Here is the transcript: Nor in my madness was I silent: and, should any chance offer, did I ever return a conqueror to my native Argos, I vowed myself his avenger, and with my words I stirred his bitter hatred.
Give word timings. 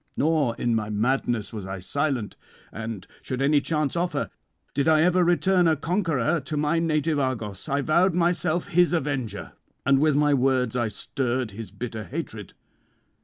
Nor 0.17 0.55
in 0.55 0.73
my 0.73 0.89
madness 0.89 1.53
was 1.53 1.67
I 1.67 1.77
silent: 1.77 2.35
and, 2.71 3.05
should 3.21 3.39
any 3.39 3.61
chance 3.61 3.95
offer, 3.95 4.31
did 4.73 4.87
I 4.87 5.03
ever 5.03 5.23
return 5.23 5.67
a 5.67 5.75
conqueror 5.75 6.39
to 6.39 6.57
my 6.57 6.79
native 6.79 7.19
Argos, 7.19 7.69
I 7.69 7.81
vowed 7.81 8.15
myself 8.15 8.69
his 8.69 8.93
avenger, 8.93 9.51
and 9.85 9.99
with 9.99 10.15
my 10.15 10.33
words 10.33 10.75
I 10.75 10.87
stirred 10.87 11.51
his 11.51 11.69
bitter 11.69 12.05
hatred. 12.05 12.53